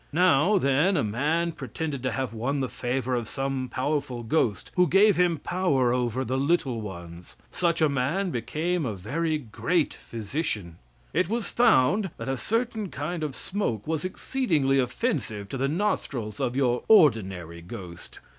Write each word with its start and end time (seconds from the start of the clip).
Now, 0.13 0.57
then, 0.57 0.97
a 0.97 1.03
man 1.03 1.51
pretended 1.51 2.01
to 2.01 2.11
have 2.11 2.33
won 2.33 2.59
the 2.59 2.67
favor 2.67 3.13
of 3.13 3.27
some 3.29 3.69
powerful 3.71 4.23
ghost 4.23 4.71
who 4.75 4.87
gave 4.87 5.15
him 5.15 5.37
power 5.37 5.93
over 5.93 6.25
the 6.25 6.39
little 6.39 6.81
ones. 6.81 7.37
Such 7.51 7.81
a 7.81 7.87
man 7.87 8.31
became 8.31 8.83
a 8.83 8.95
very 8.95 9.37
great 9.37 9.93
physician. 9.93 10.77
It 11.13 11.29
was 11.29 11.49
found 11.51 12.09
that 12.17 12.27
a 12.29 12.35
certain 12.35 12.89
kind 12.89 13.21
of 13.23 13.35
smoke 13.35 13.85
was 13.85 14.03
exceedingly 14.03 14.79
offensive 14.79 15.47
to 15.49 15.57
the 15.57 15.67
nostrils 15.67 16.39
of 16.39 16.55
your 16.55 16.81
ordinary 16.87 17.61
ghost. 17.61 18.17